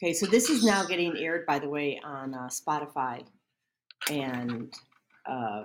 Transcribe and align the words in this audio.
Okay, 0.00 0.12
so 0.12 0.26
this 0.26 0.48
is 0.48 0.64
now 0.64 0.84
getting 0.84 1.16
aired, 1.16 1.44
by 1.46 1.58
the 1.58 1.68
way, 1.68 2.00
on 2.04 2.32
uh, 2.34 2.46
Spotify 2.48 3.24
and 4.08 4.72
uh, 5.26 5.64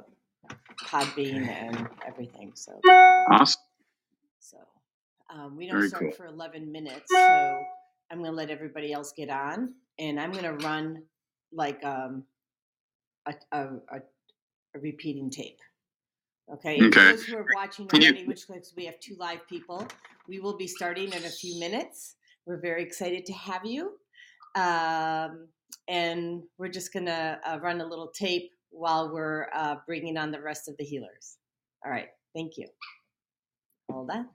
Podbean 0.85 1.47
and 1.47 1.87
everything. 2.07 2.51
So, 2.55 2.79
Awesome. 3.31 3.61
so 4.39 4.57
um, 5.33 5.55
we 5.55 5.67
don't 5.67 5.77
Very 5.77 5.89
start 5.89 6.03
cool. 6.03 6.11
for 6.13 6.25
11 6.25 6.71
minutes. 6.71 7.11
So 7.11 7.63
I'm 8.11 8.17
going 8.19 8.31
to 8.31 8.35
let 8.35 8.49
everybody 8.49 8.91
else 8.91 9.13
get 9.15 9.29
on, 9.29 9.75
and 9.99 10.19
I'm 10.19 10.31
going 10.31 10.45
to 10.45 10.65
run 10.65 11.03
like 11.51 11.83
um, 11.85 12.23
a, 13.27 13.35
a, 13.51 13.63
a, 13.91 13.97
a 14.75 14.79
repeating 14.79 15.29
tape. 15.29 15.59
Okay. 16.51 16.77
and 16.79 16.87
Okay. 16.87 17.11
Those 17.11 17.23
who 17.23 17.37
are 17.37 17.45
watching 17.55 17.87
already, 17.93 18.25
which 18.25 18.49
looks 18.49 18.73
we 18.75 18.85
have 18.85 18.99
two 18.99 19.15
live 19.19 19.47
people, 19.47 19.87
we 20.27 20.39
will 20.39 20.57
be 20.57 20.67
starting 20.67 21.13
in 21.13 21.23
a 21.23 21.29
few 21.29 21.59
minutes. 21.59 22.15
We're 22.47 22.59
very 22.59 22.81
excited 22.83 23.25
to 23.27 23.33
have 23.33 23.63
you. 23.63 23.99
Um, 24.55 25.47
and 25.87 26.43
we're 26.57 26.69
just 26.69 26.93
going 26.93 27.05
to 27.05 27.39
uh, 27.45 27.59
run 27.61 27.81
a 27.81 27.85
little 27.85 28.09
tape 28.09 28.51
while 28.69 29.13
we're 29.13 29.47
uh, 29.53 29.75
bringing 29.85 30.17
on 30.17 30.31
the 30.31 30.41
rest 30.41 30.67
of 30.67 30.75
the 30.77 30.83
healers. 30.83 31.37
All 31.85 31.91
right. 31.91 32.09
Thank 32.35 32.57
you. 32.57 32.67
Hold 33.91 34.09
on. 34.11 34.29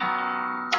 Música 0.00 0.77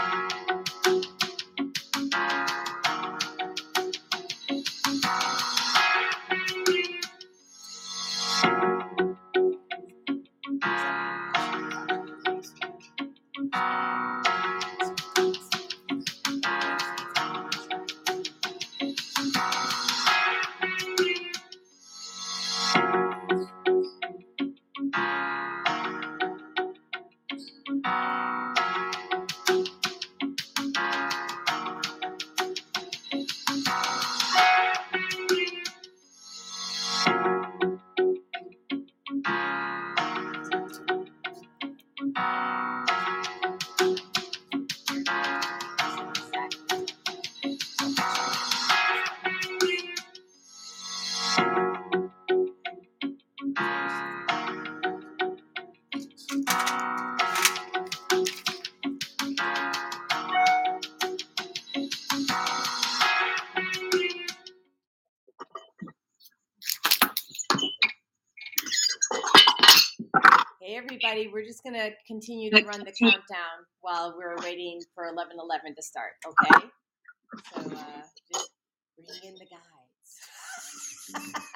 just 71.60 71.64
going 71.64 71.92
to 71.92 71.96
continue 72.08 72.50
to 72.52 72.64
run 72.64 72.80
the 72.80 72.92
countdown 72.92 73.66
while 73.82 74.16
we're 74.18 74.38
waiting 74.44 74.82
for 74.96 75.06
1111 75.06 75.76
to 75.76 75.82
start, 75.82 76.14
okay? 76.26 76.68
So 77.54 77.62
uh, 77.62 78.02
just 78.32 78.52
bring 78.96 79.20
in 79.24 79.36
the 79.36 79.46
guides. 79.46 80.20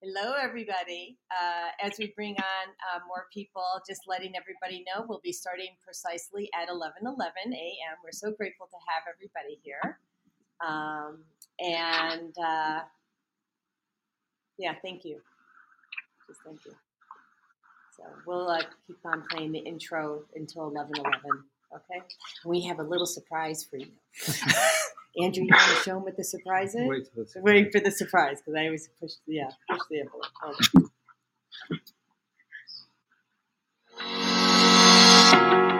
Hello, 0.00 0.34
everybody. 0.40 1.18
Uh, 1.28 1.70
as 1.84 1.98
we 1.98 2.12
bring 2.14 2.36
on 2.36 2.68
uh, 2.94 3.00
more 3.08 3.26
people, 3.34 3.64
just 3.88 4.02
letting 4.06 4.32
everybody 4.36 4.84
know 4.86 5.04
we'll 5.08 5.20
be 5.24 5.32
starting 5.32 5.70
precisely 5.82 6.48
at 6.54 6.68
11 6.68 6.98
11 7.02 7.18
a.m. 7.52 7.96
We're 8.04 8.12
so 8.12 8.30
grateful 8.30 8.68
to 8.68 8.76
have 8.86 9.02
everybody 9.12 9.58
here. 9.64 9.98
Um, 10.64 11.24
and 11.58 12.32
uh, 12.38 12.82
yeah, 14.56 14.74
thank 14.84 15.04
you. 15.04 15.20
Just 16.28 16.42
thank 16.46 16.64
you. 16.64 16.76
So 17.96 18.04
we'll 18.24 18.50
uh, 18.50 18.62
keep 18.86 18.98
on 19.04 19.24
playing 19.32 19.50
the 19.50 19.58
intro 19.58 20.22
until 20.36 20.68
11 20.68 20.92
11. 20.96 21.20
Okay? 21.74 22.06
We 22.44 22.62
have 22.66 22.78
a 22.78 22.84
little 22.84 23.04
surprise 23.04 23.64
for 23.68 23.78
you. 23.78 23.90
Andrew, 25.20 25.44
you 25.44 25.50
want 25.50 25.76
to 25.78 25.82
show 25.82 25.96
him 25.96 26.04
what 26.04 26.16
the 26.16 26.24
surprise 26.24 26.74
is? 26.74 26.88
Wait 26.88 27.08
till 27.12 27.22
it's 27.22 27.36
Waiting 27.36 27.70
for 27.72 27.80
the 27.80 27.90
surprise 27.90 28.38
because 28.40 28.54
I 28.54 28.66
always 28.66 28.88
push, 29.00 29.12
yeah, 29.26 29.50
push 29.68 29.80
the 29.90 30.00
envelope. 30.00 30.26
Okay. 35.60 35.74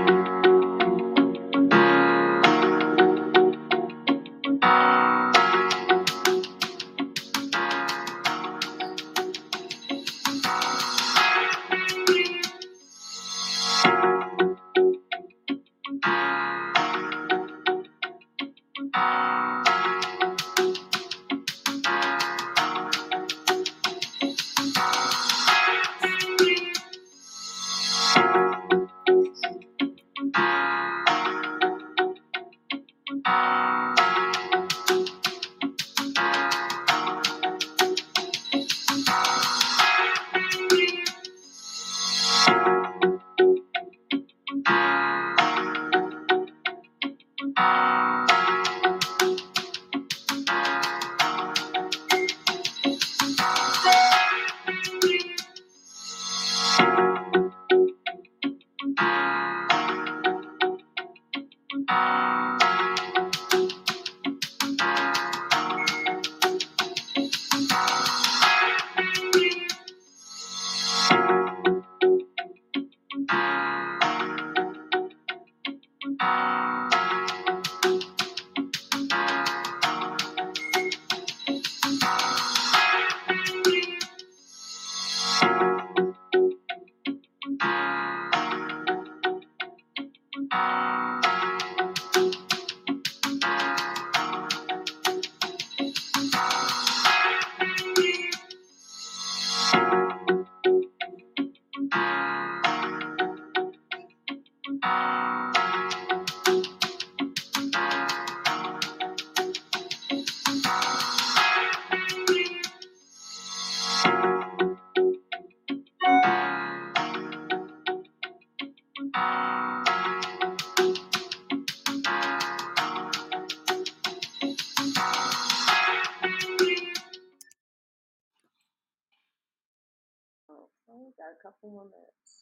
A 131.33 131.43
couple 131.43 131.71
more 131.71 131.85
minutes. 131.85 132.38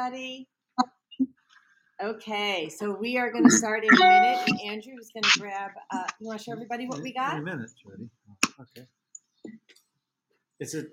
Everybody. 0.00 0.48
Okay, 2.02 2.70
so 2.70 2.96
we 2.96 3.18
are 3.18 3.30
going 3.30 3.44
to 3.44 3.50
start 3.50 3.84
in 3.84 3.90
a 3.94 3.98
minute, 3.98 4.48
and 4.48 4.60
Andrew 4.62 4.94
is 4.98 5.10
going 5.12 5.24
to 5.24 5.38
grab. 5.38 5.72
Uh, 5.90 6.04
you 6.18 6.26
want 6.26 6.38
to 6.38 6.44
show 6.44 6.52
everybody 6.52 6.86
what 6.86 7.02
we 7.02 7.12
got? 7.12 7.38
A 7.38 7.42
minute, 7.42 7.70
Jody. 7.82 8.08
Oh, 8.28 8.64
Okay. 8.76 8.86
It's 10.58 10.74
a 10.74 10.84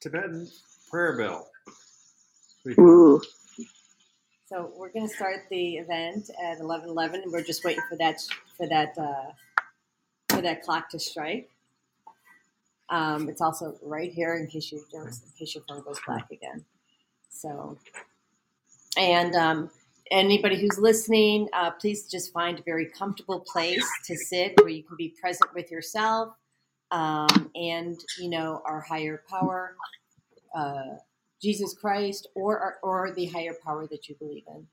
Tibetan 0.00 0.48
prayer 0.90 1.16
bell. 1.16 1.48
Ooh. 2.78 3.20
So 4.46 4.72
we're 4.76 4.90
going 4.90 5.08
to 5.08 5.14
start 5.14 5.42
the 5.50 5.76
event 5.76 6.30
at 6.42 6.58
eleven 6.58 6.88
eleven. 6.88 7.22
We're 7.26 7.42
just 7.42 7.64
waiting 7.64 7.82
for 7.88 7.96
that 7.98 8.20
for 8.56 8.66
that 8.68 8.98
uh, 8.98 9.30
for 10.28 10.42
that 10.42 10.62
clock 10.64 10.90
to 10.90 10.98
strike. 10.98 11.48
Um, 12.88 13.28
it's 13.28 13.40
also 13.40 13.76
right 13.82 14.12
here 14.12 14.36
in 14.36 14.48
case 14.48 14.72
you 14.72 14.84
don't, 14.90 15.06
in 15.06 15.32
case 15.38 15.54
your 15.54 15.62
phone 15.68 15.82
goes 15.82 16.00
black 16.04 16.28
again. 16.32 16.64
So, 17.28 17.78
and 18.96 19.34
um, 19.34 19.70
anybody 20.10 20.60
who's 20.60 20.78
listening, 20.78 21.48
uh, 21.52 21.70
please 21.72 22.08
just 22.10 22.32
find 22.32 22.58
a 22.58 22.62
very 22.62 22.86
comfortable 22.86 23.40
place 23.40 23.86
to 24.06 24.16
sit 24.16 24.54
where 24.58 24.68
you 24.68 24.82
can 24.82 24.96
be 24.96 25.14
present 25.20 25.52
with 25.54 25.70
yourself 25.70 26.34
um, 26.90 27.50
and 27.54 28.00
you 28.18 28.28
know 28.28 28.62
our 28.64 28.80
higher 28.80 29.22
power, 29.28 29.76
uh, 30.54 30.96
Jesus 31.42 31.74
Christ, 31.74 32.28
or 32.34 32.78
or 32.82 33.12
the 33.14 33.26
higher 33.26 33.54
power 33.64 33.86
that 33.86 34.08
you 34.08 34.16
believe 34.16 34.44
in. 34.48 34.66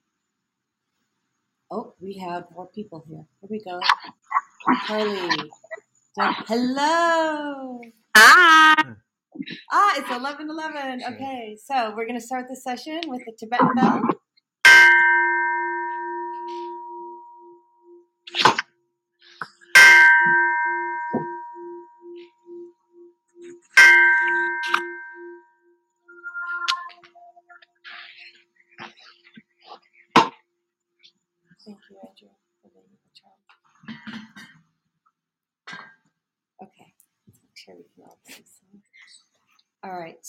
Oh, 1.70 1.94
we 2.00 2.18
have 2.18 2.46
more 2.56 2.68
people 2.68 3.04
here. 3.08 3.26
Here 3.42 3.50
we 3.50 3.64
go. 3.64 3.80
Carly. 4.88 5.52
Hello. 6.18 7.82
Hi. 8.16 8.96
Ah, 9.80 9.94
it's 9.96 10.10
11 10.10 10.50
11. 10.50 11.04
Okay, 11.14 11.56
so 11.64 11.94
we're 11.96 12.08
going 12.08 12.20
to 12.20 12.26
start 12.26 12.48
the 12.50 12.56
session 12.56 13.00
with 13.06 13.22
the 13.26 13.34
Tibetan 13.38 13.76
bell. 13.76 14.02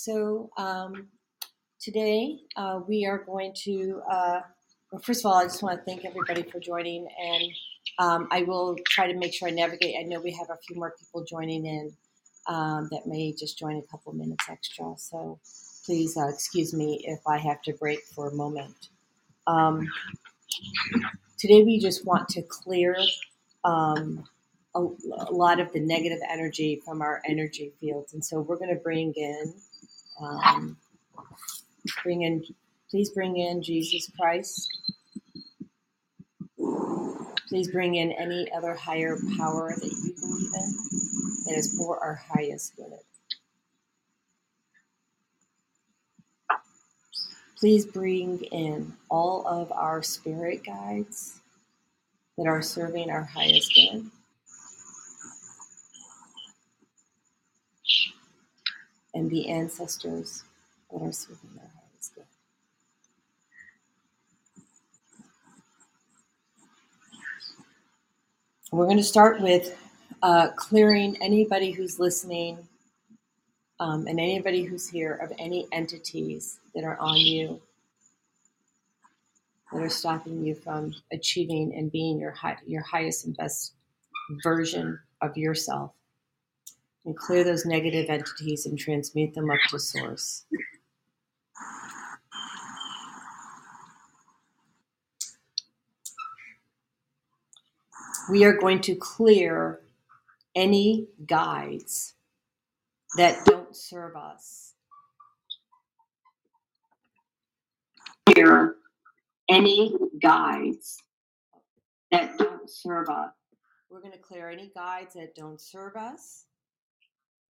So 0.09 0.49
um, 0.57 1.09
today 1.79 2.39
uh, 2.57 2.81
we 2.89 3.05
are 3.05 3.19
going 3.19 3.53
to, 3.65 4.01
uh, 4.11 4.41
well, 4.91 5.03
first 5.03 5.23
of 5.23 5.31
all, 5.31 5.37
I 5.37 5.45
just 5.45 5.63
want 5.63 5.79
to 5.79 5.85
thank 5.85 6.07
everybody 6.07 6.43
for 6.45 6.59
joining, 6.61 7.07
and 7.23 7.45
um, 7.99 8.29
I 8.31 8.43
will 8.45 8.75
try 8.87 9.13
to 9.13 9.19
make 9.19 9.35
sure 9.35 9.49
I 9.49 9.51
navigate. 9.51 9.97
I 10.01 10.05
know 10.05 10.19
we 10.19 10.33
have 10.33 10.49
a 10.49 10.57
few 10.67 10.77
more 10.77 10.95
people 10.99 11.27
joining 11.29 11.67
in 11.67 11.93
um, 12.47 12.89
that 12.91 13.07
may 13.07 13.35
just 13.39 13.59
join 13.59 13.77
a 13.77 13.83
couple 13.83 14.15
minutes 14.15 14.47
extra, 14.49 14.95
so 14.97 15.41
please 15.85 16.17
uh, 16.17 16.29
excuse 16.29 16.73
me 16.73 17.05
if 17.05 17.21
I 17.27 17.37
have 17.37 17.61
to 17.63 17.75
break 17.75 18.01
for 18.15 18.31
a 18.31 18.35
moment. 18.35 18.89
Um, 19.47 19.87
today 21.39 21.63
we 21.63 21.79
just 21.79 22.07
want 22.07 22.31
to 22.31 22.41
clear 22.41 22.97
um, 23.63 24.25
a, 24.75 24.81
a 24.81 25.33
lot 25.33 25.61
of 25.61 25.71
the 25.75 25.81
negative 25.81 26.21
energy 26.31 26.81
from 26.83 27.03
our 27.03 27.21
energy 27.29 27.73
fields, 27.79 28.15
and 28.15 28.25
so 28.25 28.41
we're 28.41 28.57
going 28.57 28.75
to 28.75 28.81
bring 28.81 29.13
in, 29.15 29.53
um, 30.21 30.77
bring 32.03 32.23
in, 32.23 32.45
please 32.91 33.11
bring 33.11 33.37
in 33.37 33.63
Jesus 33.63 34.11
Christ. 34.19 34.69
Please 37.49 37.71
bring 37.71 37.95
in 37.95 38.13
any 38.13 38.51
other 38.53 38.75
higher 38.75 39.17
power 39.39 39.75
that 39.75 39.85
you 39.85 40.15
believe 40.21 40.53
in 40.55 40.77
that 41.47 41.55
is 41.59 41.75
for 41.77 41.99
our 42.01 42.15
highest 42.15 42.77
good. 42.77 42.93
Please 47.59 47.87
bring 47.87 48.41
in 48.53 48.93
all 49.11 49.47
of 49.47 49.73
our 49.73 50.03
spirit 50.03 50.65
guides 50.65 51.41
that 52.37 52.47
are 52.47 52.63
serving 52.63 53.11
our 53.11 53.25
highest 53.25 53.75
good. 53.75 54.11
And 59.19 59.29
the 59.29 59.49
ancestors 59.49 60.45
that 60.93 61.03
are 61.03 61.11
serving 61.11 61.51
our 61.59 61.69
highest 61.75 62.15
good. 62.15 62.25
We're 68.71 68.85
going 68.85 68.97
to 68.99 69.03
start 69.03 69.41
with 69.41 69.77
uh, 70.23 70.51
clearing 70.55 71.17
anybody 71.21 71.73
who's 71.73 71.99
listening 71.99 72.59
um, 73.81 74.07
and 74.07 74.21
anybody 74.21 74.63
who's 74.63 74.89
here 74.89 75.15
of 75.15 75.33
any 75.37 75.67
entities 75.73 76.61
that 76.77 76.85
are 76.85 76.97
on 77.01 77.17
you 77.17 77.61
that 79.73 79.83
are 79.83 79.89
stopping 79.89 80.45
you 80.45 80.55
from 80.55 80.95
achieving 81.11 81.75
and 81.75 81.91
being 81.91 82.21
your 82.21 82.31
high, 82.31 82.57
your 82.69 82.83
highest 82.83 83.27
and 83.27 83.37
best 83.37 83.73
version 84.45 84.97
of 85.23 85.37
yourself 85.37 85.91
and 87.09 87.17
clear 87.17 87.43
those 87.43 87.65
negative 87.65 88.11
entities 88.11 88.67
and 88.67 88.79
transmute 88.79 89.33
them 89.33 89.51
up 89.51 89.57
to 89.71 89.79
source. 89.79 90.45
We 98.31 98.45
are 98.45 98.59
going 98.59 98.81
to 98.81 98.95
clear 98.95 99.81
any 100.55 101.09
guides 101.27 102.13
that 103.17 103.43
don't 103.47 103.75
serve 103.75 104.15
us. 104.15 104.75
Clear 108.27 108.75
any 109.49 109.95
guides 110.21 111.03
that 112.11 112.37
don't 112.37 112.69
serve 112.69 113.09
us. 113.09 113.33
We're 113.89 114.03
going 114.03 114.13
to 114.13 114.19
clear 114.19 114.51
any 114.51 114.71
guides 114.75 115.15
that 115.15 115.35
don't 115.35 115.59
serve 115.59 115.97
us 115.97 116.45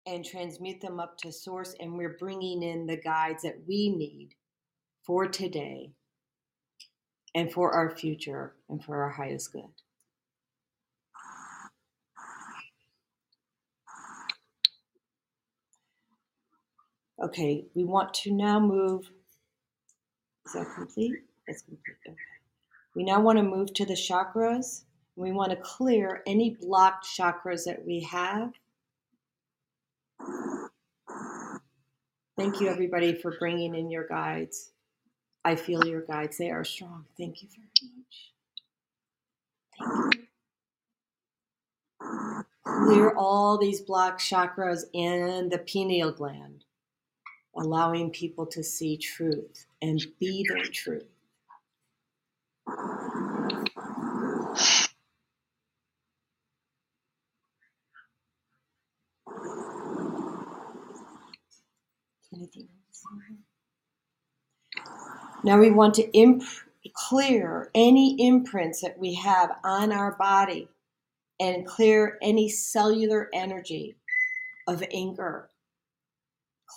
and 0.05 0.25
transmute 0.25 0.81
them 0.81 0.99
up 0.99 1.17
to 1.19 1.31
source. 1.31 1.75
And 1.79 1.97
we're 1.97 2.17
bringing 2.19 2.63
in 2.63 2.85
the 2.85 2.97
guides 2.97 3.43
that 3.43 3.63
we 3.67 3.89
need 3.89 4.29
for 5.03 5.27
today 5.27 5.91
and 7.35 7.51
for 7.51 7.71
our 7.71 7.95
future 7.95 8.55
and 8.69 8.83
for 8.83 9.03
our 9.03 9.09
highest 9.09 9.51
good. 9.51 9.63
Okay, 17.23 17.65
we 17.73 17.85
want 17.85 18.13
to 18.15 18.33
now 18.33 18.59
move. 18.59 19.09
Is 20.45 20.53
that 20.53 20.67
complete? 20.75 21.13
That's 21.47 21.61
complete. 21.61 21.95
Okay. 22.05 22.17
We 22.95 23.03
now 23.03 23.21
want 23.21 23.37
to 23.37 23.43
move 23.43 23.73
to 23.75 23.85
the 23.85 23.93
chakras. 23.93 24.83
We 25.15 25.31
want 25.31 25.51
to 25.51 25.57
clear 25.57 26.21
any 26.27 26.57
blocked 26.59 27.05
chakras 27.05 27.63
that 27.65 27.85
we 27.85 28.01
have. 28.01 28.51
Thank 32.37 32.59
you, 32.59 32.67
everybody, 32.67 33.13
for 33.13 33.37
bringing 33.37 33.75
in 33.75 33.91
your 33.91 34.07
guides. 34.07 34.71
I 35.45 35.55
feel 35.55 35.85
your 35.85 36.01
guides. 36.01 36.37
They 36.37 36.49
are 36.49 36.63
strong. 36.63 37.05
Thank 37.17 37.43
you 37.43 37.49
very 37.55 37.69
much. 37.97 38.31
Thank 39.79 40.15
you. 40.15 40.21
Clear 42.65 43.13
all 43.15 43.57
these 43.57 43.81
blocked 43.81 44.21
chakras 44.21 44.83
in 44.93 45.49
the 45.49 45.59
pineal 45.59 46.11
gland, 46.11 46.65
allowing 47.55 48.09
people 48.09 48.45
to 48.47 48.63
see 48.63 48.97
truth 48.97 49.67
and 49.81 50.03
be 50.19 50.45
their 50.49 50.65
truth. 50.65 51.05
Anything 62.33 62.69
else? 62.87 63.03
Now 65.43 65.59
we 65.59 65.71
want 65.71 65.95
to 65.95 66.11
imp- 66.13 66.43
clear 66.93 67.71
any 67.75 68.15
imprints 68.27 68.81
that 68.81 68.99
we 68.99 69.15
have 69.15 69.51
on 69.63 69.91
our 69.91 70.15
body 70.17 70.69
and 71.39 71.67
clear 71.67 72.19
any 72.21 72.49
cellular 72.49 73.29
energy 73.33 73.95
of 74.67 74.83
anger. 74.93 75.49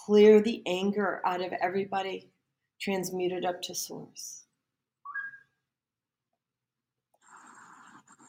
Clear 0.07 0.41
the 0.41 0.63
anger 0.67 1.23
out 1.27 1.43
of 1.43 1.53
everybody, 1.63 2.31
transmute 2.81 3.33
it 3.33 3.45
up 3.45 3.63
to 3.63 3.75
source. 3.75 4.45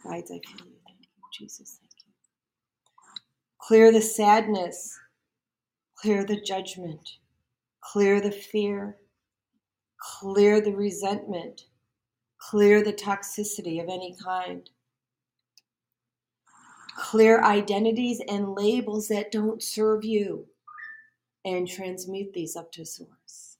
Guides, 0.05 0.31
I 0.31 0.36
you. 0.36 0.41
Thank 0.88 1.01
you, 1.01 1.24
Jesus. 1.48 1.79
Thank 1.81 1.91
you. 2.07 2.13
Clear 3.62 3.91
the 3.91 4.01
sadness, 4.01 4.98
clear 5.98 6.24
the 6.24 6.39
judgment, 6.39 7.18
clear 7.82 8.22
the 8.22 8.32
fear, 8.32 8.98
clear 10.00 10.62
the 10.62 10.74
resentment, 10.74 11.63
clear 12.38 12.84
the 12.84 12.94
toxicity 12.94 13.82
of 13.82 13.89
any 13.89 14.16
kind. 14.24 14.70
Clear 16.98 17.44
identities 17.44 18.22
and 18.27 18.54
labels 18.54 19.08
that 19.08 19.32
don't 19.32 19.62
serve 19.62 20.04
you 20.04 20.48
and 21.46 21.68
transmute 21.68 22.34
these 22.34 22.56
up 22.56 22.72
to 22.74 22.86
source. 22.86 23.58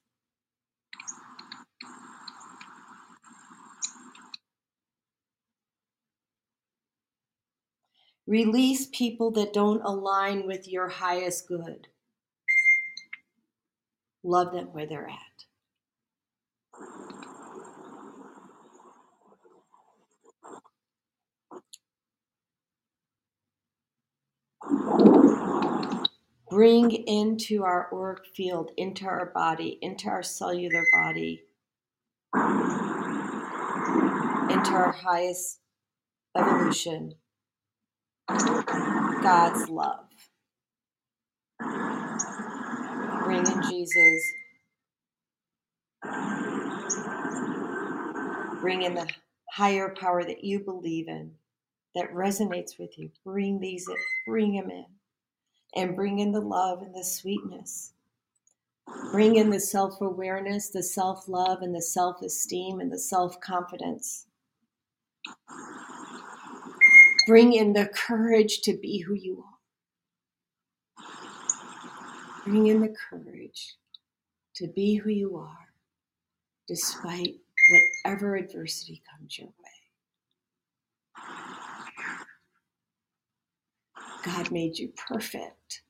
Release 8.26 8.88
people 8.92 9.30
that 9.30 9.54
don't 9.54 9.80
align 9.82 10.46
with 10.46 10.68
your 10.68 10.88
highest 10.88 11.48
good. 11.48 11.88
Love 14.24 14.52
them 14.52 14.68
where 14.72 14.86
they're 14.86 15.08
at. 15.08 15.16
Bring 26.50 26.90
into 26.92 27.64
our 27.64 27.88
auric 27.92 28.26
field, 28.36 28.72
into 28.76 29.06
our 29.06 29.32
body, 29.34 29.78
into 29.82 30.08
our 30.08 30.22
cellular 30.22 30.84
body, 30.92 31.44
into 34.50 34.72
our 34.72 34.92
highest 34.92 35.60
evolution, 36.36 37.14
God's 39.06 39.68
love. 39.70 40.07
Bring 43.28 43.46
in 43.46 43.62
Jesus. 43.64 44.32
Bring 48.62 48.82
in 48.84 48.94
the 48.94 49.06
higher 49.52 49.94
power 49.94 50.24
that 50.24 50.44
you 50.44 50.60
believe 50.60 51.08
in, 51.08 51.32
that 51.94 52.10
resonates 52.14 52.78
with 52.78 52.98
you. 52.98 53.10
Bring 53.26 53.60
these 53.60 53.86
in, 53.86 53.96
bring 54.26 54.54
them 54.54 54.70
in. 54.70 54.86
And 55.76 55.94
bring 55.94 56.20
in 56.20 56.32
the 56.32 56.40
love 56.40 56.80
and 56.80 56.94
the 56.94 57.04
sweetness. 57.04 57.92
Bring 59.12 59.36
in 59.36 59.50
the 59.50 59.60
self 59.60 60.00
awareness, 60.00 60.70
the 60.70 60.82
self 60.82 61.28
love, 61.28 61.60
and 61.60 61.74
the 61.74 61.82
self 61.82 62.22
esteem, 62.22 62.80
and 62.80 62.90
the 62.90 62.98
self 62.98 63.38
confidence. 63.42 64.24
Bring 67.26 67.52
in 67.52 67.74
the 67.74 67.88
courage 67.88 68.62
to 68.62 68.74
be 68.74 69.00
who 69.00 69.12
you 69.12 69.44
are. 69.46 69.57
Bring 72.48 72.68
in 72.68 72.80
the 72.80 72.94
courage 73.10 73.76
to 74.54 74.68
be 74.68 74.94
who 74.94 75.10
you 75.10 75.36
are, 75.36 75.68
despite 76.66 77.36
whatever 78.04 78.36
adversity 78.36 79.02
comes 79.10 79.38
your 79.38 79.48
way. 79.48 79.54
God 84.24 84.50
made 84.50 84.78
you 84.78 84.88
perfect. 84.96 85.82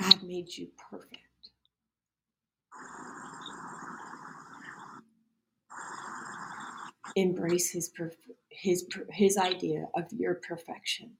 God 0.00 0.22
made 0.22 0.56
you 0.56 0.68
perfect. 0.90 1.18
Embrace 7.16 7.70
his 7.70 7.92
his 8.48 8.86
his 9.10 9.36
idea 9.36 9.88
of 9.94 10.06
your 10.10 10.36
perfection. 10.36 11.18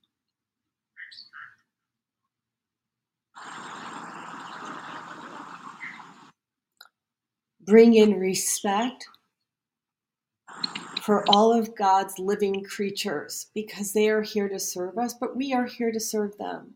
Bring 7.64 7.94
in 7.94 8.18
respect 8.18 9.06
for 11.02 11.24
all 11.28 11.52
of 11.52 11.76
God's 11.76 12.18
living 12.18 12.64
creatures 12.64 13.46
because 13.54 13.92
they 13.92 14.08
are 14.08 14.22
here 14.22 14.48
to 14.48 14.58
serve 14.58 14.98
us, 14.98 15.14
but 15.14 15.36
we 15.36 15.52
are 15.52 15.66
here 15.66 15.92
to 15.92 16.00
serve 16.00 16.36
them. 16.38 16.74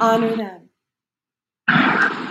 Honor 0.00 0.36
them. 0.36 0.68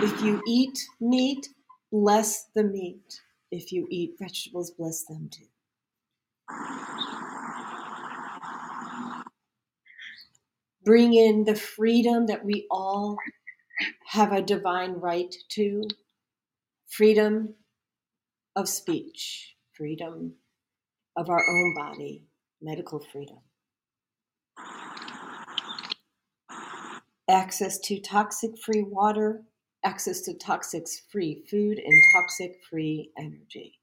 If 0.00 0.22
you 0.22 0.42
eat 0.46 0.78
meat, 1.00 1.48
bless 1.90 2.46
the 2.54 2.64
meat. 2.64 3.20
If 3.50 3.72
you 3.72 3.86
eat 3.90 4.14
vegetables, 4.18 4.70
bless 4.70 5.04
them 5.04 5.30
too. 5.30 5.46
Bring 10.84 11.14
in 11.14 11.44
the 11.44 11.54
freedom 11.54 12.26
that 12.26 12.44
we 12.44 12.66
all 12.70 13.16
have 14.06 14.32
a 14.32 14.42
divine 14.42 14.94
right 14.94 15.34
to 15.50 15.82
freedom 16.88 17.54
of 18.56 18.68
speech, 18.68 19.56
freedom 19.76 20.34
of 21.16 21.30
our 21.30 21.40
own 21.50 21.74
body, 21.76 22.24
medical 22.62 23.00
freedom, 23.00 23.38
access 27.30 27.78
to 27.78 28.00
toxic 28.00 28.52
free 28.64 28.82
water, 28.82 29.42
access 29.84 30.22
to 30.22 30.34
toxic 30.34 30.84
free 31.10 31.44
food, 31.50 31.78
and 31.78 32.02
toxic 32.14 32.60
free 32.70 33.10
energy. 33.18 33.78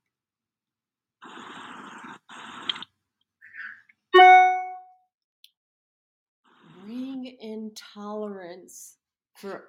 bring 6.84 7.26
in 7.26 7.72
tolerance 7.76 8.98
for 9.36 9.66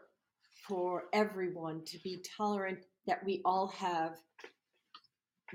for 0.68 1.04
everyone 1.12 1.82
to 1.84 1.98
be 2.04 2.22
tolerant 2.36 2.78
that 3.06 3.24
we 3.24 3.40
all 3.44 3.68
have 3.68 4.16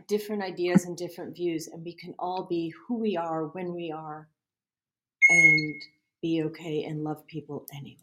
different 0.08 0.42
ideas 0.44 0.86
and 0.86 0.98
different 0.98 1.36
views 1.36 1.68
and 1.68 1.84
we 1.84 1.94
can 1.94 2.14
all 2.18 2.46
be 2.50 2.74
who 2.88 2.98
we 2.98 3.18
are 3.18 3.48
when 3.48 3.74
we 3.74 3.92
are 3.92 4.30
and 5.30 5.82
be 6.22 6.44
okay 6.44 6.84
and 6.84 7.04
love 7.04 7.26
people 7.28 7.66
anyway. 7.76 7.98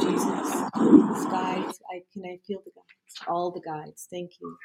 Jesus. 0.00 0.70
Guides 1.30 1.80
i 1.92 2.02
can 2.12 2.24
i 2.24 2.38
feel 2.46 2.60
the 2.64 2.70
guides? 2.72 3.28
All 3.28 3.50
the 3.50 3.60
guides. 3.60 4.06
Thank 4.10 4.32
you 4.40 4.56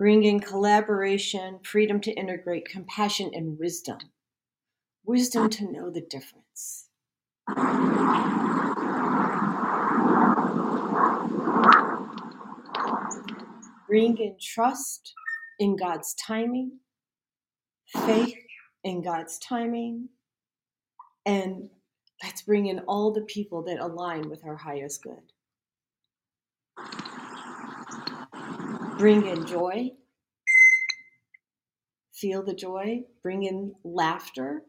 bring 0.00 0.24
in 0.24 0.40
collaboration 0.40 1.58
freedom 1.62 2.00
to 2.00 2.10
integrate 2.12 2.64
compassion 2.64 3.30
and 3.34 3.58
wisdom 3.58 3.98
wisdom 5.04 5.50
to 5.50 5.70
know 5.70 5.90
the 5.90 6.00
difference. 6.00 6.88
Bring 13.86 14.16
in 14.16 14.36
trust 14.40 15.12
in 15.58 15.76
God's 15.76 16.14
timing, 16.14 16.78
faith 18.06 18.38
in 18.82 19.02
God's 19.02 19.38
timing, 19.38 20.08
and 21.26 21.68
let's 22.22 22.40
bring 22.40 22.66
in 22.66 22.78
all 22.80 23.12
the 23.12 23.22
people 23.22 23.62
that 23.64 23.80
align 23.80 24.30
with 24.30 24.46
our 24.46 24.56
highest 24.56 25.02
good. 25.02 25.32
Bring 29.00 29.26
in 29.26 29.46
joy, 29.46 29.92
feel 32.12 32.42
the 32.42 32.52
joy, 32.52 33.04
bring 33.22 33.44
in 33.44 33.74
laughter, 33.82 34.64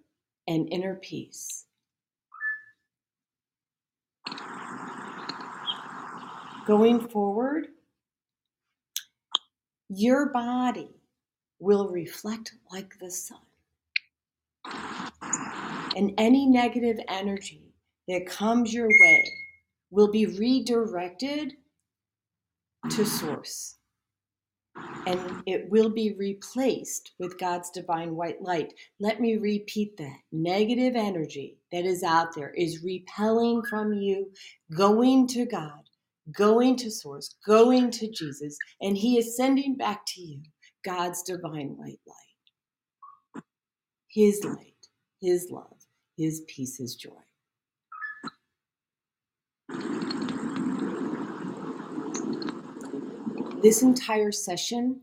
and 0.48 0.72
inner 0.72 0.96
peace. 0.96 1.66
Going 6.66 7.10
forward, 7.10 7.68
your 9.90 10.30
body 10.32 10.92
will 11.60 11.90
reflect 11.90 12.54
like 12.72 12.98
the 13.02 13.12
sun. 13.12 13.42
And 15.98 16.14
any 16.18 16.46
negative 16.46 17.02
energy 17.10 17.74
that 18.08 18.28
comes 18.28 18.74
your 18.74 18.88
way 18.88 19.26
will 19.90 20.10
be 20.10 20.26
redirected 20.26 21.52
to 22.92 23.06
source 23.06 23.76
and 25.06 25.44
it 25.46 25.70
will 25.70 25.90
be 25.90 26.16
replaced 26.18 27.12
with 27.20 27.40
God's 27.40 27.70
divine 27.72 28.16
white 28.16 28.42
light. 28.42 28.74
Let 29.00 29.20
me 29.20 29.38
repeat 29.38 29.98
that. 29.98 30.18
Negative 30.32 30.96
energy 30.96 31.58
that 31.72 31.86
is 31.86 32.04
out 32.04 32.36
there 32.36 32.52
is 32.52 32.84
repelling 32.84 33.64
from 33.64 33.94
you, 33.94 34.32
going 34.76 35.28
to 35.28 35.46
God, 35.46 35.82
going 36.36 36.76
to 36.78 36.92
Source, 36.92 37.36
going 37.46 37.92
to 37.92 38.10
Jesus, 38.12 38.58
and 38.82 38.98
He 38.98 39.18
is 39.18 39.36
sending 39.36 39.76
back 39.76 40.06
to 40.08 40.22
you 40.22 40.42
God's 40.86 41.24
divine 41.24 41.76
white 41.78 42.00
light. 42.08 43.44
His 44.10 44.44
light, 44.44 44.88
His 45.22 45.48
love, 45.52 45.78
His 46.18 46.42
peace, 46.48 46.78
His 46.78 46.96
joy. 46.96 47.12
This 53.62 53.84
entire 53.84 54.32
session 54.32 55.02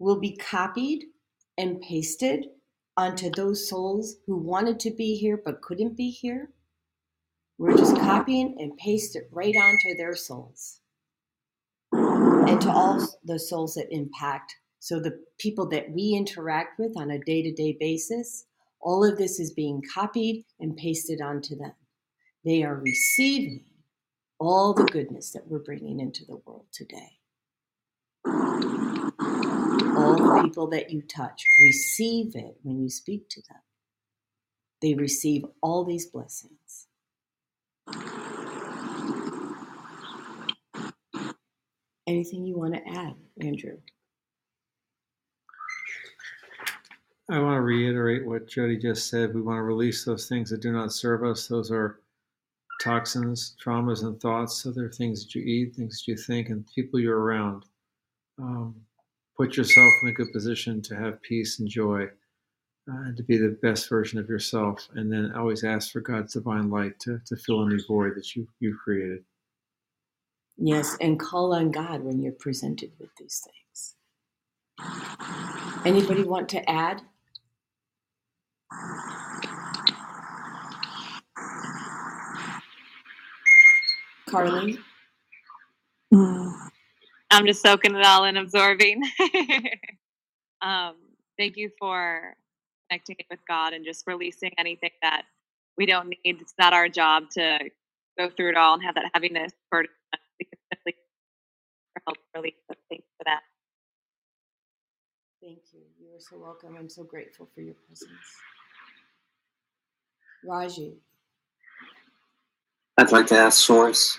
will 0.00 0.18
be 0.18 0.36
copied 0.36 1.04
and 1.56 1.80
pasted 1.80 2.46
onto 2.96 3.30
those 3.30 3.68
souls 3.68 4.16
who 4.26 4.36
wanted 4.36 4.80
to 4.80 4.90
be 4.90 5.14
here 5.14 5.40
but 5.44 5.62
couldn't 5.62 5.96
be 5.96 6.10
here. 6.10 6.50
We're 7.56 7.76
just 7.76 7.96
copying 7.96 8.56
and 8.58 8.76
paste 8.78 9.14
it 9.14 9.28
right 9.30 9.54
onto 9.54 9.96
their 9.96 10.16
souls 10.16 10.80
and 11.92 12.60
to 12.60 12.70
all 12.70 13.06
the 13.24 13.38
souls 13.38 13.74
that 13.74 13.86
impact. 13.92 14.56
So, 14.80 14.98
the 14.98 15.20
people 15.38 15.68
that 15.68 15.92
we 15.92 16.14
interact 16.16 16.80
with 16.80 16.96
on 16.96 17.12
a 17.12 17.20
day 17.20 17.42
to 17.42 17.52
day 17.52 17.76
basis, 17.78 18.46
all 18.80 19.04
of 19.04 19.18
this 19.18 19.38
is 19.38 19.52
being 19.52 19.82
copied 19.94 20.44
and 20.58 20.76
pasted 20.76 21.20
onto 21.20 21.54
them. 21.54 21.74
they 22.44 22.64
are 22.64 22.74
receiving 22.74 23.64
all 24.42 24.74
the 24.74 24.84
goodness 24.84 25.30
that 25.30 25.46
we're 25.46 25.60
bringing 25.60 26.00
into 26.00 26.24
the 26.24 26.36
world 26.44 26.66
today. 26.72 27.18
All 28.26 30.16
the 30.16 30.40
people 30.42 30.66
that 30.68 30.90
you 30.90 31.00
touch 31.02 31.44
receive 31.62 32.34
it 32.34 32.56
when 32.64 32.82
you 32.82 32.88
speak 32.88 33.28
to 33.30 33.42
them. 33.48 33.60
They 34.80 34.94
receive 34.94 35.44
all 35.62 35.84
these 35.84 36.06
blessings. 36.06 36.88
Anything 42.08 42.44
you 42.44 42.58
want 42.58 42.74
to 42.74 42.80
add, 42.88 43.14
Andrew? 43.40 43.78
I 47.30 47.38
want 47.38 47.58
to 47.58 47.60
reiterate 47.60 48.26
what 48.26 48.48
Jody 48.48 48.76
just 48.76 49.08
said. 49.08 49.32
We 49.34 49.40
want 49.40 49.58
to 49.58 49.62
release 49.62 50.04
those 50.04 50.28
things 50.28 50.50
that 50.50 50.60
do 50.60 50.72
not 50.72 50.92
serve 50.92 51.22
us. 51.22 51.46
Those 51.46 51.70
are 51.70 52.00
toxins, 52.82 53.56
traumas, 53.64 54.02
and 54.02 54.20
thoughts. 54.20 54.62
So 54.62 54.70
they're 54.70 54.90
things 54.90 55.24
that 55.24 55.34
you 55.34 55.42
eat, 55.42 55.74
things 55.74 56.02
that 56.02 56.10
you 56.10 56.16
think, 56.16 56.48
and 56.48 56.66
people 56.74 56.98
you're 56.98 57.20
around. 57.20 57.64
Um, 58.38 58.74
put 59.36 59.56
yourself 59.56 59.92
in 60.02 60.08
a 60.08 60.12
good 60.12 60.32
position 60.32 60.82
to 60.82 60.96
have 60.96 61.22
peace 61.22 61.60
and 61.60 61.68
joy 61.68 62.04
uh, 62.90 63.02
and 63.06 63.16
to 63.16 63.22
be 63.22 63.36
the 63.36 63.56
best 63.62 63.88
version 63.88 64.18
of 64.18 64.28
yourself. 64.28 64.88
And 64.94 65.12
then 65.12 65.32
always 65.36 65.64
ask 65.64 65.92
for 65.92 66.00
God's 66.00 66.32
divine 66.32 66.70
light 66.70 66.98
to, 67.00 67.20
to 67.26 67.36
fill 67.36 67.66
any 67.66 67.82
void 67.86 68.14
that 68.16 68.34
you, 68.34 68.48
you've 68.60 68.78
created. 68.78 69.24
Yes, 70.58 70.96
and 71.00 71.18
call 71.18 71.54
on 71.54 71.70
God 71.70 72.02
when 72.02 72.20
you're 72.20 72.32
presented 72.32 72.92
with 72.98 73.10
these 73.18 73.42
things. 73.44 73.94
Anybody 75.84 76.24
want 76.24 76.48
to 76.50 76.70
add? 76.70 77.02
Carly? 84.32 84.78
I'm 87.30 87.46
just 87.46 87.62
soaking 87.62 87.94
it 87.94 88.04
all 88.04 88.24
in, 88.24 88.38
absorbing. 88.38 89.02
um, 90.62 90.94
thank 91.38 91.58
you 91.58 91.70
for 91.78 92.34
connecting 92.88 93.16
with 93.30 93.40
God 93.46 93.74
and 93.74 93.84
just 93.84 94.04
releasing 94.06 94.52
anything 94.56 94.90
that 95.02 95.24
we 95.76 95.84
don't 95.84 96.08
need. 96.08 96.40
It's 96.40 96.54
not 96.58 96.72
our 96.72 96.88
job 96.88 97.24
to 97.32 97.58
go 98.18 98.30
through 98.30 98.50
it 98.50 98.56
all 98.56 98.74
and 98.74 98.82
have 98.82 98.94
that 98.94 99.10
heaviness 99.12 99.52
burden. 99.70 99.90
We 100.40 100.46
can 100.46 100.58
simply 100.72 100.94
help 102.06 102.16
release. 102.34 102.54
So 102.70 102.76
thanks 102.88 103.04
for 103.18 103.24
that. 103.24 103.40
Thank 105.42 105.58
you. 105.74 105.80
You 106.00 106.16
are 106.16 106.20
so 106.20 106.38
welcome. 106.38 106.76
I'm 106.78 106.88
so 106.88 107.04
grateful 107.04 107.48
for 107.54 107.60
your 107.60 107.74
presence. 107.86 108.10
Raji. 110.44 110.94
I'd 112.98 113.12
like 113.12 113.26
to 113.28 113.36
ask 113.38 113.58
Source 113.64 114.18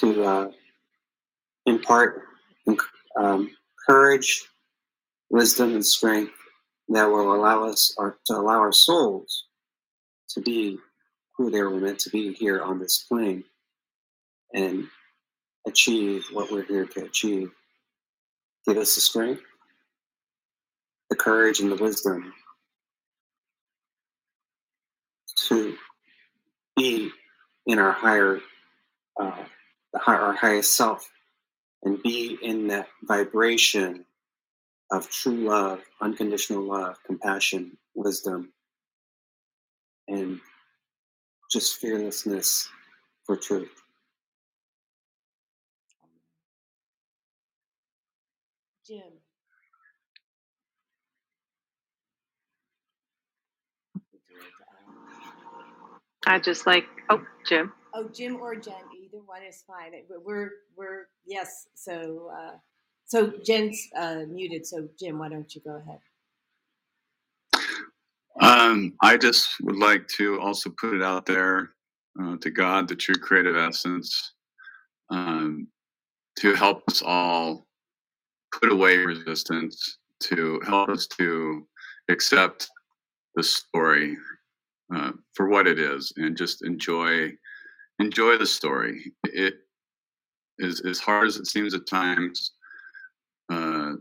to 0.00 0.24
uh, 0.24 0.50
impart 1.66 2.22
um, 3.16 3.50
courage, 3.86 4.44
wisdom, 5.30 5.74
and 5.74 5.84
strength 5.84 6.32
that 6.88 7.04
will 7.06 7.34
allow 7.34 7.64
us 7.64 7.94
or 7.98 8.18
to 8.26 8.34
allow 8.34 8.58
our 8.58 8.72
souls 8.72 9.46
to 10.30 10.40
be 10.40 10.78
who 11.36 11.50
they 11.50 11.62
were 11.62 11.70
meant 11.80 11.98
to 12.00 12.10
be 12.10 12.32
here 12.34 12.62
on 12.62 12.78
this 12.78 13.04
plane 13.08 13.44
and 14.54 14.86
achieve 15.66 16.24
what 16.32 16.50
we're 16.50 16.64
here 16.64 16.86
to 16.86 17.04
achieve. 17.04 17.50
Give 18.66 18.78
us 18.78 18.94
the 18.94 19.00
strength, 19.00 19.42
the 21.10 21.16
courage, 21.16 21.60
and 21.60 21.70
the 21.72 21.76
wisdom 21.82 22.32
to 25.48 25.76
be 26.76 27.10
in 27.66 27.78
our 27.78 27.92
higher, 27.92 28.40
uh, 29.20 29.44
our 30.06 30.34
highest 30.34 30.76
self, 30.76 31.08
and 31.84 32.02
be 32.02 32.38
in 32.42 32.68
that 32.68 32.88
vibration 33.04 34.04
of 34.90 35.08
true 35.10 35.48
love, 35.48 35.80
unconditional 36.00 36.62
love, 36.62 36.96
compassion, 37.06 37.76
wisdom, 37.94 38.52
and 40.08 40.40
just 41.50 41.76
fearlessness 41.78 42.68
for 43.24 43.36
truth. 43.36 43.82
Jim. 48.86 49.21
I 56.26 56.38
just 56.38 56.66
like, 56.66 56.86
oh, 57.10 57.24
Jim. 57.46 57.72
Oh, 57.94 58.08
Jim 58.08 58.36
or 58.40 58.54
Jen, 58.54 58.74
either 58.96 59.22
one 59.26 59.42
is 59.42 59.64
fine. 59.66 59.92
We're 60.24 60.50
we're 60.76 61.06
yes. 61.26 61.66
So 61.74 62.30
uh, 62.34 62.56
so 63.04 63.32
Jen's 63.44 63.88
uh, 63.96 64.20
muted. 64.28 64.66
So 64.66 64.88
Jim, 64.98 65.18
why 65.18 65.28
don't 65.28 65.54
you 65.54 65.60
go 65.60 65.76
ahead? 65.76 65.98
Um, 68.40 68.94
I 69.02 69.18
just 69.18 69.50
would 69.60 69.76
like 69.76 70.08
to 70.16 70.40
also 70.40 70.70
put 70.80 70.94
it 70.94 71.02
out 71.02 71.26
there 71.26 71.70
uh, 72.20 72.36
to 72.40 72.50
God, 72.50 72.88
the 72.88 72.96
true 72.96 73.14
creative 73.14 73.56
essence, 73.56 74.32
um, 75.10 75.68
to 76.38 76.54
help 76.54 76.82
us 76.88 77.02
all 77.04 77.66
put 78.58 78.72
away 78.72 78.96
resistance, 78.96 79.98
to 80.20 80.60
help 80.66 80.88
us 80.88 81.06
to 81.18 81.66
accept 82.08 82.70
the 83.34 83.42
story 83.42 84.16
uh, 84.94 85.12
for 85.34 85.48
what 85.48 85.66
it 85.66 85.78
is, 85.78 86.12
and 86.16 86.36
just 86.36 86.64
enjoy 86.64 87.30
enjoy 87.98 88.36
the 88.36 88.46
story. 88.46 89.12
It 89.24 89.54
is 90.58 90.80
as 90.82 90.98
hard 90.98 91.28
as 91.28 91.36
it 91.36 91.46
seems 91.46 91.74
at 91.74 91.86
times. 91.86 92.52
Uh, 93.50 93.92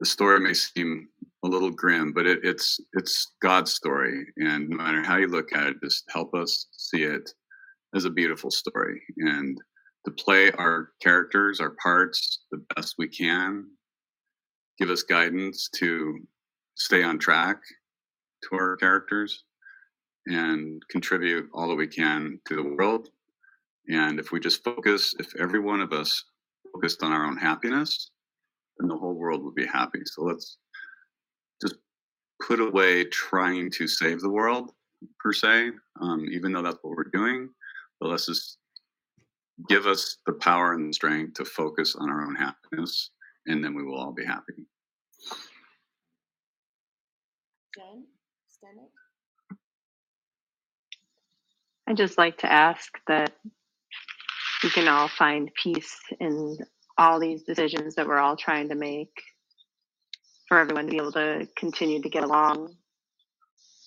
the 0.00 0.06
story 0.06 0.40
may 0.40 0.54
seem 0.54 1.08
a 1.44 1.48
little 1.48 1.70
grim, 1.70 2.12
but 2.12 2.26
it, 2.26 2.40
it's 2.42 2.80
it's 2.94 3.32
God's 3.42 3.72
story, 3.72 4.26
and 4.36 4.68
no 4.68 4.76
matter 4.76 5.02
how 5.02 5.16
you 5.16 5.28
look 5.28 5.52
at 5.52 5.66
it, 5.68 5.76
just 5.82 6.04
help 6.08 6.34
us 6.34 6.66
see 6.72 7.02
it 7.02 7.30
as 7.94 8.04
a 8.04 8.10
beautiful 8.10 8.50
story, 8.50 9.02
and 9.18 9.58
to 10.04 10.10
play 10.12 10.50
our 10.52 10.90
characters, 11.02 11.60
our 11.60 11.74
parts, 11.82 12.40
the 12.50 12.64
best 12.74 12.94
we 12.98 13.08
can. 13.08 13.66
Give 14.78 14.90
us 14.90 15.02
guidance 15.02 15.68
to 15.76 16.20
stay 16.76 17.02
on 17.02 17.18
track 17.18 17.58
to 18.44 18.56
our 18.56 18.76
characters 18.76 19.42
and 20.28 20.82
contribute 20.90 21.48
all 21.54 21.68
that 21.68 21.74
we 21.74 21.86
can 21.86 22.38
to 22.46 22.56
the 22.56 22.62
world. 22.62 23.08
And 23.88 24.20
if 24.20 24.30
we 24.30 24.40
just 24.40 24.62
focus, 24.62 25.14
if 25.18 25.34
every 25.40 25.60
one 25.60 25.80
of 25.80 25.92
us 25.92 26.24
focused 26.72 27.02
on 27.02 27.12
our 27.12 27.24
own 27.24 27.36
happiness, 27.36 28.10
then 28.78 28.88
the 28.88 28.96
whole 28.96 29.14
world 29.14 29.42
would 29.42 29.54
be 29.54 29.66
happy. 29.66 30.00
So 30.04 30.22
let's 30.22 30.58
just 31.62 31.76
put 32.46 32.60
away 32.60 33.04
trying 33.04 33.70
to 33.72 33.88
save 33.88 34.20
the 34.20 34.28
world 34.28 34.72
per 35.18 35.32
se, 35.32 35.70
um, 36.00 36.26
even 36.30 36.52
though 36.52 36.62
that's 36.62 36.78
what 36.82 36.94
we're 36.96 37.04
doing. 37.12 37.48
But 38.00 38.10
let's 38.10 38.26
just 38.26 38.58
give 39.68 39.86
us 39.86 40.18
the 40.26 40.34
power 40.34 40.74
and 40.74 40.90
the 40.90 40.92
strength 40.92 41.34
to 41.34 41.44
focus 41.44 41.96
on 41.96 42.10
our 42.10 42.22
own 42.24 42.34
happiness, 42.34 43.10
and 43.46 43.64
then 43.64 43.74
we 43.74 43.82
will 43.82 43.98
all 43.98 44.12
be 44.12 44.24
happy. 44.24 44.66
Jen, 47.74 48.04
Stenek? 48.48 48.97
I 51.88 51.94
just 51.94 52.18
like 52.18 52.36
to 52.38 52.52
ask 52.52 52.92
that 53.06 53.32
we 54.62 54.68
can 54.68 54.88
all 54.88 55.08
find 55.08 55.50
peace 55.54 55.98
in 56.20 56.58
all 56.98 57.18
these 57.18 57.44
decisions 57.44 57.94
that 57.94 58.06
we're 58.06 58.18
all 58.18 58.36
trying 58.36 58.68
to 58.68 58.74
make 58.74 59.22
for 60.48 60.58
everyone 60.58 60.84
to 60.84 60.90
be 60.90 60.98
able 60.98 61.12
to 61.12 61.48
continue 61.56 62.02
to 62.02 62.10
get 62.10 62.24
along, 62.24 62.74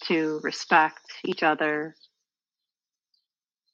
to 0.05 0.39
respect 0.41 1.13
each 1.25 1.43
other, 1.43 1.93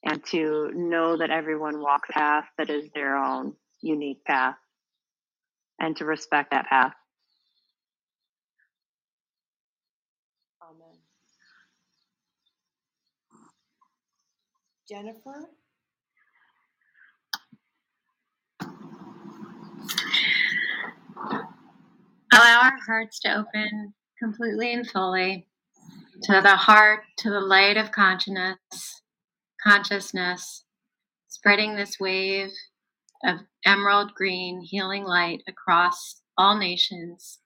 and 0.04 0.22
to 0.26 0.72
know 0.74 1.16
that 1.16 1.30
everyone 1.30 1.80
walks 1.80 2.10
a 2.10 2.12
path 2.12 2.44
that 2.58 2.68
is 2.68 2.90
their 2.94 3.16
own 3.16 3.54
unique 3.80 4.22
path, 4.26 4.56
and 5.80 5.96
to 5.96 6.04
respect 6.04 6.50
that 6.50 6.66
path. 6.66 6.92
Jennifer? 14.88 15.50
Allow 22.32 22.60
our 22.62 22.78
hearts 22.86 23.20
to 23.20 23.36
open 23.36 23.92
completely 24.18 24.72
and 24.72 24.88
fully 24.88 25.46
to 26.22 26.40
the 26.40 26.56
heart, 26.56 27.00
to 27.18 27.28
the 27.28 27.40
light 27.40 27.76
of 27.76 27.92
consciousness, 27.92 29.02
consciousness, 29.62 30.64
spreading 31.28 31.76
this 31.76 32.00
wave 32.00 32.50
of 33.24 33.40
emerald 33.66 34.14
green 34.14 34.62
healing 34.62 35.04
light 35.04 35.42
across 35.46 36.22
all 36.38 36.56
nations, 36.56 37.40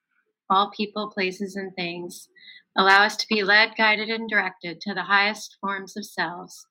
all 0.49 0.71
people, 0.71 1.11
places, 1.11 1.57
and 1.57 1.75
things. 1.75 2.29
Allow 2.77 3.03
us 3.05 3.17
to 3.17 3.27
be 3.29 3.43
led, 3.43 3.73
guided, 3.77 4.11
and 4.11 4.29
directed 4.29 4.81
to 4.83 4.95
the 4.95 5.03
highest 5.03 5.57
forms 5.61 5.97
of 5.97 6.05
selves 6.05 6.67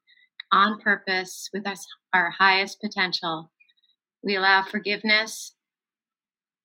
on 0.51 0.79
purpose 0.79 1.49
with 1.53 1.67
us, 1.67 1.85
our 2.13 2.29
highest 2.29 2.81
potential. 2.81 3.51
We 4.23 4.35
allow 4.35 4.63
forgiveness 4.63 5.55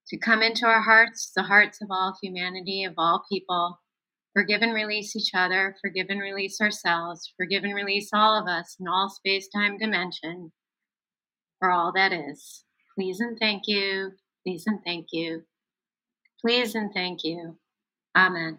to 0.09 0.19
come 0.19 0.43
into 0.43 0.67
our 0.67 0.81
hearts, 0.81 1.33
the 1.35 1.43
hearts 1.43 1.81
of 1.83 1.89
all 1.91 2.17
humanity, 2.23 2.85
of 2.85 2.95
all 2.99 3.25
people. 3.31 3.81
Forgive 4.35 4.61
and 4.63 4.75
release 4.75 5.17
each 5.17 5.31
other, 5.35 5.77
forgive 5.81 6.09
and 6.11 6.21
release 6.21 6.61
ourselves, 6.61 7.33
forgive 7.39 7.65
and 7.65 7.75
release 7.75 8.11
all 8.13 8.39
of 8.39 8.47
us 8.47 8.77
in 8.79 8.87
all 8.87 9.09
space 9.09 9.49
time 9.49 9.79
dimension 9.79 10.53
for 11.59 11.71
all 11.71 11.91
that 11.93 12.13
is. 12.13 12.65
Please 12.95 13.21
and 13.21 13.39
thank 13.39 13.67
you, 13.67 14.13
please 14.45 14.65
and 14.67 14.81
thank 14.85 15.07
you, 15.13 15.43
please 16.41 16.75
and 16.75 16.93
thank 16.93 17.25
you. 17.25 17.57
Amen. 18.15 18.59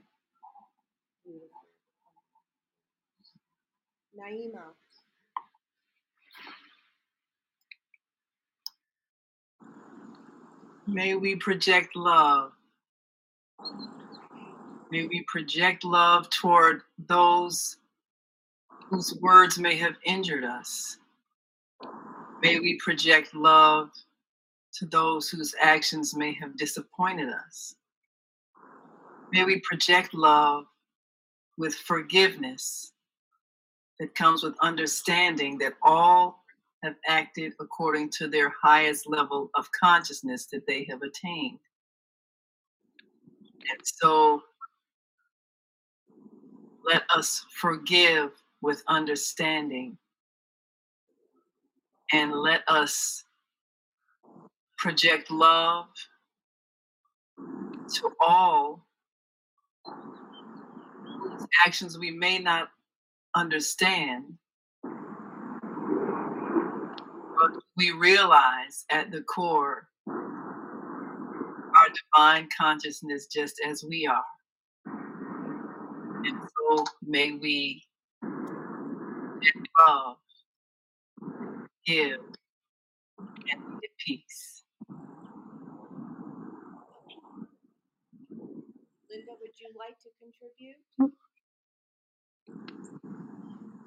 Naima. 4.18 4.77
May 10.88 11.16
we 11.16 11.36
project 11.36 11.98
love. 11.98 12.54
May 14.90 15.06
we 15.06 15.26
project 15.28 15.84
love 15.84 16.30
toward 16.30 16.82
those 17.10 17.76
whose 18.90 19.14
words 19.22 19.60
may 19.60 19.76
have 19.76 19.96
injured 20.06 20.46
us. 20.46 20.98
May 22.42 22.60
we 22.60 22.78
project 22.78 23.36
love 23.36 23.90
to 24.76 24.86
those 24.86 25.30
whose 25.30 25.54
actions 25.62 26.16
may 26.16 26.34
have 26.36 26.56
disappointed 26.56 27.30
us. 27.30 27.76
May 29.34 29.44
we 29.44 29.60
project 29.60 30.14
love 30.14 30.68
with 31.58 31.76
forgiveness 31.76 32.94
that 34.00 34.16
comes 34.16 34.42
with 34.42 34.56
understanding 34.62 35.58
that 35.58 35.74
all 35.82 36.46
have 36.84 36.96
acted 37.08 37.54
according 37.60 38.10
to 38.12 38.28
their 38.28 38.54
highest 38.62 39.08
level 39.08 39.50
of 39.56 39.68
consciousness 39.72 40.46
that 40.48 40.66
they 40.68 40.86
have 40.90 41.02
attained. 41.02 41.60
And 43.70 43.80
so 43.84 44.44
let 46.86 47.04
us 47.16 47.46
forgive 47.52 48.32
with 48.62 48.84
understanding 48.88 49.98
and 52.14 52.32
let 52.32 52.62
us 52.68 53.24
project 54.78 55.32
love 55.32 55.88
to 57.38 58.10
all 58.26 58.86
whose 59.86 61.46
actions 61.66 61.98
we 61.98 62.12
may 62.12 62.40
not 62.40 62.70
understand, 63.36 64.26
but 64.84 67.52
we 67.78 67.92
realize 67.92 68.86
at 68.92 69.12
the 69.12 69.22
core 69.22 69.88
our 71.62 71.88
divine 72.18 72.50
consciousness 72.60 73.28
just 73.28 73.62
as 73.68 73.84
we 73.88 74.08
are. 74.08 74.24
And 76.10 76.38
so 76.42 76.86
may 77.06 77.34
we 77.34 77.84
in 79.42 79.64
love, 79.88 80.18
give, 81.86 82.20
and 83.52 83.62
be 83.68 83.88
at 83.88 83.92
peace. 84.06 84.64
Linda, 89.10 89.32
would 89.40 89.52
you 89.60 89.70
like 89.78 89.98
to 90.02 90.10
contribute? 90.20 90.78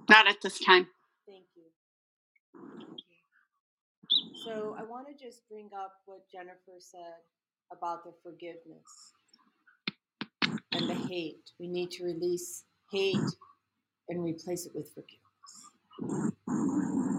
Not 0.08 0.28
at 0.28 0.40
this 0.42 0.58
time. 0.60 0.88
Thank 1.26 1.44
you. 1.56 1.64
Thank 2.88 3.00
you. 3.08 4.29
So 4.44 4.74
I 4.78 4.84
want 4.84 5.06
to 5.06 5.14
just 5.22 5.46
bring 5.50 5.68
up 5.76 5.96
what 6.06 6.24
Jennifer 6.32 6.78
said 6.78 7.20
about 7.70 8.04
the 8.04 8.12
forgiveness 8.22 9.12
and 10.72 10.88
the 10.88 10.94
hate. 10.94 11.50
We 11.58 11.68
need 11.68 11.90
to 11.92 12.04
release 12.04 12.64
hate 12.90 13.18
and 14.08 14.24
replace 14.24 14.64
it 14.64 14.72
with 14.74 14.88
forgiveness. 14.94 15.20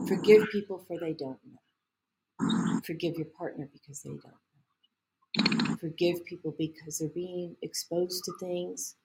Forgive 0.07 0.49
people 0.51 0.83
for 0.87 0.97
they 0.97 1.13
don't 1.13 1.37
know. 1.45 2.81
Forgive 2.83 3.15
your 3.15 3.27
partner 3.37 3.69
because 3.71 4.01
they 4.01 4.09
don't 4.09 4.23
know. 4.25 5.75
Forgive 5.79 6.25
people 6.25 6.55
because 6.57 6.97
they're 6.97 7.09
being 7.09 7.55
exposed 7.61 8.23
to 8.25 8.33
things 8.39 8.95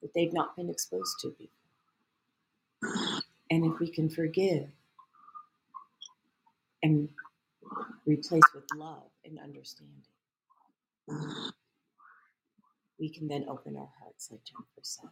that 0.00 0.14
they've 0.14 0.32
not 0.32 0.56
been 0.56 0.70
exposed 0.70 1.16
to 1.20 1.28
before. 1.38 1.48
And 3.50 3.66
if 3.66 3.78
we 3.78 3.88
can 3.90 4.08
forgive 4.08 4.68
and 6.82 7.08
replace 8.06 8.42
with 8.54 8.64
love 8.76 9.10
and 9.24 9.38
understanding, 9.38 10.02
we 12.98 13.08
can 13.08 13.28
then 13.28 13.46
open 13.48 13.76
our 13.76 13.90
hearts, 14.00 14.28
like 14.30 14.40
Jennifer 14.44 14.82
said. 14.82 15.08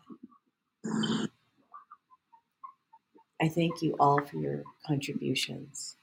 I 3.40 3.48
thank 3.48 3.82
you 3.82 3.94
all 4.00 4.20
for 4.24 4.36
your 4.38 4.62
contributions. 4.86 5.96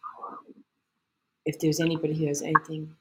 If 1.45 1.59
there's 1.59 1.79
anybody 1.79 2.13
who 2.17 2.27
has 2.27 2.41
anything, 2.41 2.95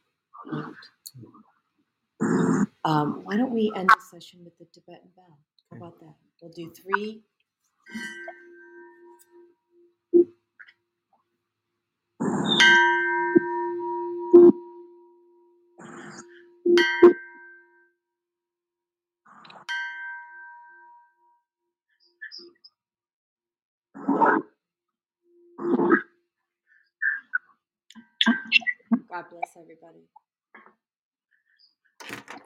um, 2.84 3.20
why 3.24 3.36
don't 3.36 3.52
we 3.52 3.72
end 3.76 3.88
the 3.88 4.02
session 4.10 4.40
with 4.44 4.56
the 4.58 4.66
Tibetan 4.72 5.10
bell? 5.14 5.38
How 5.70 5.76
about 5.76 6.00
that? 6.00 6.14
We'll 6.40 6.52
do 6.52 6.70
three. 6.70 7.22
God 29.12 29.26
bless 29.30 29.56
everybody. 29.60 30.04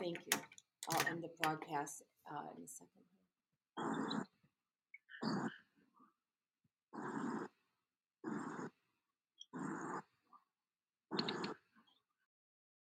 Thank 0.00 0.18
you. 0.33 0.40
I'll 0.90 1.07
end 1.09 1.22
the 1.22 1.31
broadcast 1.42 2.02
uh, 2.31 2.50
in 2.57 2.64
a 2.64 2.68
second. 2.68 3.07